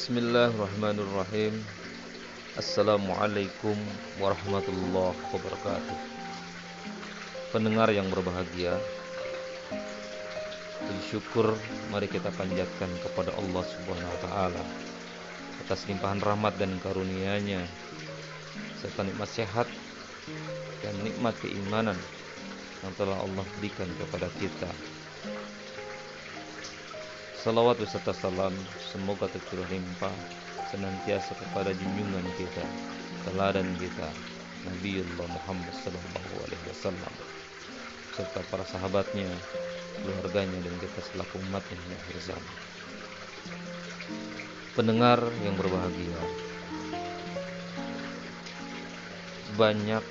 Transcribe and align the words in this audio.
Bismillahirrahmanirrahim. 0.00 1.60
Assalamualaikum 2.56 3.76
warahmatullahi 4.16 5.12
wabarakatuh. 5.28 5.96
Pendengar 7.52 7.92
yang 7.92 8.08
berbahagia 8.08 8.80
Puji 10.80 11.04
syukur 11.04 11.52
mari 11.92 12.08
kita 12.08 12.32
panjatkan 12.32 12.88
kepada 13.04 13.36
Allah 13.36 13.60
subhanahu 13.60 14.08
wa 14.08 14.20
ta'ala 14.24 14.64
Atas 15.68 15.84
limpahan 15.84 16.24
rahmat 16.24 16.56
dan 16.56 16.80
karunia-Nya 16.80 17.60
Serta 18.80 19.04
nikmat 19.04 19.28
sehat 19.28 19.68
dan 20.80 20.96
nikmat 21.04 21.36
keimanan 21.44 22.00
Yang 22.88 23.04
telah 23.04 23.20
Allah 23.20 23.44
berikan 23.60 23.92
kepada 24.00 24.32
kita 24.40 24.72
Salawat 27.40 27.80
beserta 27.80 28.12
salam 28.12 28.52
semoga 28.76 29.24
tercurah 29.24 29.64
limpah 29.72 30.12
senantiasa 30.68 31.32
kepada 31.32 31.72
junjungan 31.72 32.28
kita, 32.36 32.68
teladan 33.24 33.72
kita, 33.80 34.12
Nabiullah 34.68 35.24
Muhammad 35.24 35.72
sallallahu 35.72 36.44
alaihi 36.44 36.64
wasallam 36.68 37.14
serta 38.12 38.44
para 38.52 38.60
sahabatnya, 38.68 39.32
keluarganya 40.04 40.60
dan 40.60 40.76
kita 40.84 41.00
selaku 41.00 41.40
umatnya 41.40 41.80
yang 41.80 41.96
akhir 41.96 42.16
zaman. 42.20 42.56
Pendengar 44.76 45.24
yang 45.40 45.56
berbahagia, 45.56 46.20
banyak 49.56 50.04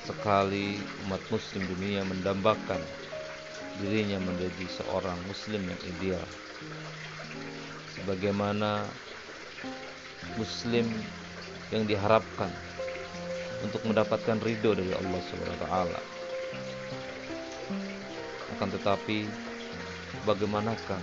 sekali 0.00 0.80
umat 1.04 1.20
muslim 1.28 1.68
dunia 1.68 2.08
mendambakan 2.08 2.80
dirinya 3.78 4.18
menjadi 4.18 4.66
seorang 4.82 5.18
muslim 5.30 5.62
yang 5.70 5.80
ideal 5.86 6.26
sebagaimana 7.94 8.86
muslim 10.38 10.86
yang 11.74 11.84
diharapkan 11.84 12.50
untuk 13.62 13.82
mendapatkan 13.84 14.38
ridho 14.38 14.72
dari 14.74 14.94
Allah 14.94 15.20
Subhanahu 15.28 15.56
wa 15.58 15.62
taala. 15.66 16.00
Akan 18.58 18.68
tetapi 18.70 19.26
bagaimanakah 20.22 21.00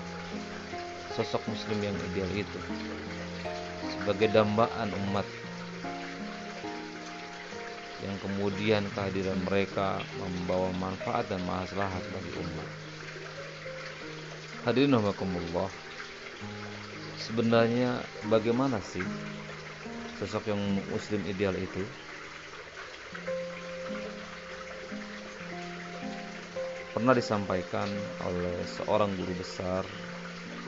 sosok 1.16 1.44
muslim 1.48 1.80
yang 1.84 1.96
ideal 2.12 2.32
itu 2.32 2.60
sebagai 3.88 4.32
dambaan 4.32 4.92
umat 5.08 5.28
yang 8.06 8.22
kemudian 8.22 8.86
kehadiran 8.94 9.42
mereka 9.42 9.98
membawa 10.22 10.70
manfaat 10.78 11.26
dan 11.26 11.42
maslahat 11.42 12.06
bagi 12.14 12.32
umat. 12.38 12.70
Hadirin 14.70 14.94
rahimakumullah. 14.94 15.70
Sebenarnya 17.18 18.06
bagaimana 18.30 18.78
sih 18.78 19.06
sosok 20.22 20.54
yang 20.54 20.62
muslim 20.94 21.26
ideal 21.26 21.58
itu? 21.58 21.82
Pernah 26.94 27.14
disampaikan 27.18 27.90
oleh 28.24 28.56
seorang 28.66 29.18
guru 29.18 29.34
besar 29.36 29.84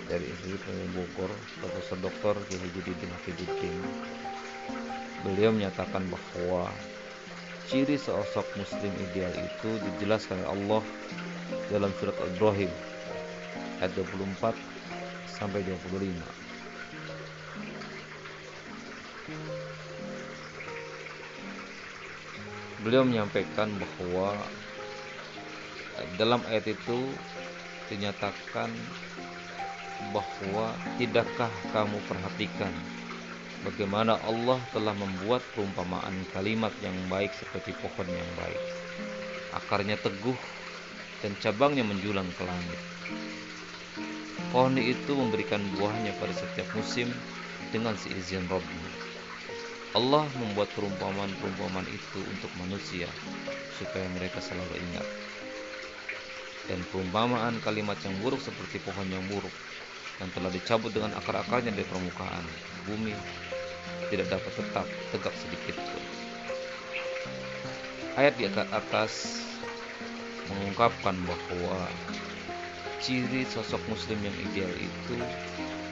dari 0.09 0.27
Institut 0.27 0.61
Ilmu 0.67 0.87
Bogor, 0.93 1.31
Profesor 1.61 1.97
Dr. 1.99 2.35
Kiai 2.47 2.59
Haji 2.63 3.07
Hafiduddin. 3.11 3.77
Beliau 5.25 5.51
menyatakan 5.51 6.07
bahwa 6.07 6.71
ciri 7.67 7.99
sosok 7.99 8.47
muslim 8.55 8.95
ideal 8.95 9.35
itu 9.35 9.69
dijelaskan 9.75 10.39
oleh 10.39 10.47
Allah 10.55 10.83
dalam 11.67 11.91
surat 11.99 12.15
Al-Ibrahim 12.15 12.71
ayat 13.83 13.91
24 13.91 14.55
sampai 15.27 15.67
25. 15.67 16.15
Beliau 22.87 23.03
menyampaikan 23.03 23.67
bahwa 23.75 24.31
dalam 26.15 26.39
ayat 26.47 26.71
itu 26.71 27.11
dinyatakan 27.91 28.71
bahwa 30.15 30.71
tidakkah 30.95 31.51
kamu 31.75 31.99
perhatikan 32.07 32.71
bagaimana 33.65 34.21
Allah 34.21 34.61
telah 34.69 34.93
membuat 34.93 35.41
perumpamaan 35.55 36.25
kalimat 36.35 36.73
yang 36.83 36.93
baik 37.09 37.33
seperti 37.33 37.73
pohon 37.81 38.05
yang 38.09 38.29
baik. 38.37 38.61
Akarnya 39.55 39.97
teguh 39.97 40.37
dan 41.25 41.33
cabangnya 41.41 41.81
menjulang 41.81 42.29
ke 42.37 42.43
langit. 42.45 42.81
Pohon 44.53 44.77
itu 44.77 45.11
memberikan 45.17 45.61
buahnya 45.75 46.13
pada 46.21 46.33
setiap 46.33 46.67
musim 46.77 47.09
dengan 47.73 47.97
seizin 47.97 48.45
Rabbnya. 48.47 48.91
Allah 49.97 50.29
membuat 50.37 50.69
perumpamaan-perumpamaan 50.77 51.89
itu 51.89 52.19
untuk 52.21 52.51
manusia 52.61 53.09
supaya 53.81 54.05
mereka 54.13 54.37
selalu 54.37 54.77
ingat. 54.77 55.07
Dan 56.67 56.83
perumpamaan 56.91 57.63
kalimat 57.63 57.97
yang 58.03 58.13
buruk 58.21 58.43
seperti 58.43 58.77
pohon 58.83 59.07
yang 59.07 59.23
buruk 59.25 59.55
yang 60.17 60.29
telah 60.33 60.49
dicabut 60.49 60.89
dengan 60.89 61.13
akar-akarnya 61.13 61.73
dari 61.73 61.85
permukaan 61.85 62.45
bumi 62.89 63.13
tidak 64.09 64.27
dapat 64.33 64.53
tetap 64.55 64.87
tegak 65.13 65.35
sedikit 65.37 65.75
pun. 65.77 66.03
Ayat 68.17 68.33
di 68.39 68.49
atas 68.49 69.45
mengungkapkan 70.49 71.13
bahwa 71.21 71.85
ciri 72.97 73.45
sosok 73.45 73.81
muslim 73.85 74.17
yang 74.25 74.33
ideal 74.49 74.73
itu 74.73 75.15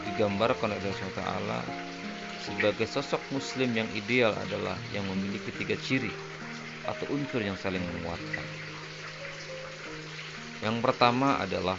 digambarkan 0.10 0.74
oleh 0.74 0.82
Allah 0.82 1.14
Taala 1.14 1.60
sebagai 2.42 2.90
sosok 2.90 3.22
muslim 3.30 3.78
yang 3.78 3.90
ideal 3.94 4.34
adalah 4.34 4.78
yang 4.90 5.06
memiliki 5.06 5.54
tiga 5.54 5.78
ciri 5.78 6.10
atau 6.86 7.06
unsur 7.14 7.42
yang 7.46 7.58
saling 7.58 7.82
menguatkan. 7.82 8.46
Yang 10.66 10.78
pertama 10.82 11.38
adalah 11.38 11.78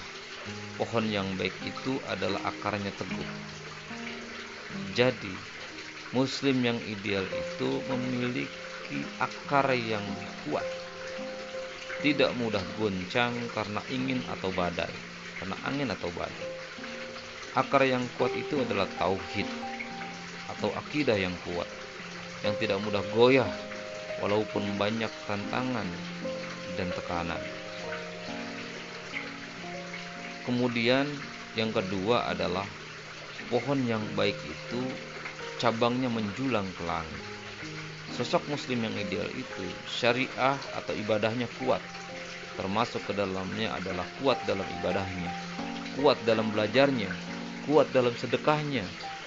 pohon 0.77 1.09
yang 1.09 1.35
baik 1.35 1.55
itu 1.65 1.99
adalah 2.05 2.43
akarnya 2.47 2.93
teguh. 2.95 3.31
Jadi, 4.93 5.35
muslim 6.13 6.65
yang 6.65 6.79
ideal 6.85 7.27
itu 7.29 7.81
memiliki 7.89 9.05
akar 9.19 9.73
yang 9.75 10.05
kuat. 10.45 10.65
Tidak 12.05 12.37
mudah 12.37 12.63
goncang 12.77 13.49
karena 13.51 13.81
ingin 13.89 14.23
atau 14.29 14.53
badai, 14.53 14.93
karena 15.41 15.57
angin 15.65 15.89
atau 15.91 16.13
badai. 16.13 16.51
Akar 17.57 17.89
yang 17.89 18.05
kuat 18.21 18.37
itu 18.37 18.61
adalah 18.61 18.85
tauhid 19.01 19.49
atau 20.53 20.77
akidah 20.77 21.17
yang 21.17 21.33
kuat 21.41 21.65
yang 22.45 22.53
tidak 22.61 22.79
mudah 22.85 23.01
goyah 23.17 23.49
walaupun 24.21 24.77
banyak 24.77 25.09
tantangan 25.25 25.89
dan 26.77 26.89
tekanan. 26.93 27.56
Kemudian 30.47 31.11
yang 31.59 31.75
kedua 31.75 32.31
adalah 32.31 32.71
pohon 33.51 33.83
yang 33.83 34.07
baik 34.15 34.39
itu 34.47 34.83
cabangnya 35.59 36.07
menjulang 36.07 36.71
ke 36.79 36.83
langit. 36.87 37.25
Sosok 38.15 38.47
muslim 38.47 38.87
yang 38.87 38.95
ideal 38.95 39.27
itu 39.35 39.67
syariah 39.91 40.55
atau 40.79 40.95
ibadahnya 40.95 41.51
kuat. 41.59 41.83
Termasuk 42.55 43.05
ke 43.05 43.13
dalamnya 43.13 43.75
adalah 43.75 44.07
kuat 44.23 44.39
dalam 44.47 44.65
ibadahnya, 44.81 45.35
kuat 45.99 46.17
dalam 46.25 46.55
belajarnya, 46.55 47.11
kuat 47.67 47.91
dalam 47.91 48.15
sedekahnya, 48.15 48.87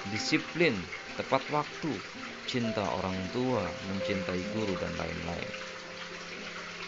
disiplin, 0.09 0.79
tepat 1.19 1.43
waktu, 1.51 1.99
cinta 2.47 2.81
orang 2.81 3.19
tua, 3.35 3.67
mencintai 3.91 4.41
guru 4.55 4.73
dan 4.79 4.95
lain-lain. 4.97 5.51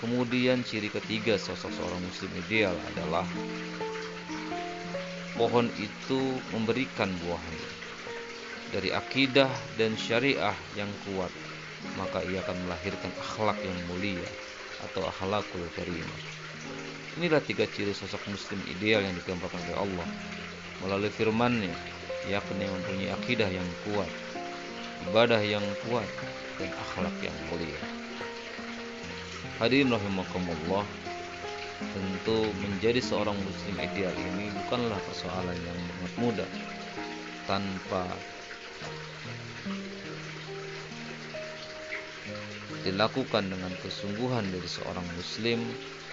Kemudian 0.02 0.66
ciri 0.66 0.90
ketiga 0.90 1.38
sosok 1.38 1.70
seorang 1.70 2.02
muslim 2.02 2.34
ideal 2.42 2.74
adalah 2.90 3.28
pohon 5.42 5.66
itu 5.82 6.38
memberikan 6.54 7.10
buahnya. 7.26 7.70
Dari 8.70 8.94
akidah 8.94 9.50
dan 9.82 9.98
syariah 9.98 10.54
yang 10.78 10.94
kuat 11.10 11.34
maka 11.98 12.22
ia 12.30 12.46
akan 12.46 12.70
melahirkan 12.70 13.10
akhlak 13.18 13.58
yang 13.66 13.80
mulia 13.90 14.30
atau 14.86 15.02
akhlakul 15.10 15.66
karimah 15.74 16.22
inilah 17.20 17.44
tiga 17.44 17.68
ciri 17.68 17.92
sosok 17.92 18.24
muslim 18.32 18.62
ideal 18.70 19.04
yang 19.04 19.16
digambarkan 19.18 19.60
oleh 19.68 19.78
Allah. 19.78 20.08
Melalui 20.82 21.12
firman-Nya 21.14 21.74
yakni 22.30 22.66
mempunyai 22.66 23.14
akidah 23.14 23.50
yang 23.50 23.66
kuat 23.86 24.10
ibadah 25.10 25.42
yang 25.42 25.66
kuat 25.86 26.06
dan 26.62 26.70
akhlak 26.70 27.16
yang 27.26 27.34
mulia. 27.50 27.82
Hadirin 29.58 29.94
rahimakumullah 29.94 30.86
Tentu 31.90 32.54
menjadi 32.62 33.02
seorang 33.02 33.36
muslim 33.42 33.76
ideal 33.82 34.14
ini 34.14 34.54
bukanlah 34.66 35.02
persoalan 35.10 35.58
yang 35.66 35.80
sangat 36.02 36.14
mudah 36.18 36.50
tanpa 37.48 38.04
dilakukan 42.82 43.54
dengan 43.54 43.72
kesungguhan 43.86 44.50
dari 44.50 44.66
seorang 44.66 45.06
muslim 45.16 45.62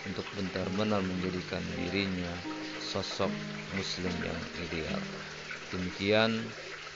untuk 0.06 0.28
benar-benar 0.36 1.00
menjadikan 1.02 1.64
dirinya 1.74 2.30
sosok 2.78 3.32
muslim 3.74 4.12
yang 4.22 4.38
ideal. 4.60 5.00
Demikian, 5.74 6.46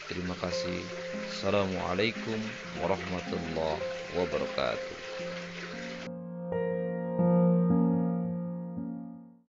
terima 0.07 0.37
kasih. 0.39 0.85
Assalamualaikum 1.29 2.39
warahmatullahi 2.81 3.83
wabarakatuh. 4.15 5.02